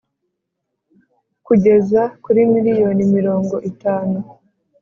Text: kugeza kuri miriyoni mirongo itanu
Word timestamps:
kugeza 1.45 2.01
kuri 2.23 2.39
miriyoni 2.53 3.03
mirongo 3.15 3.55
itanu 3.71 4.17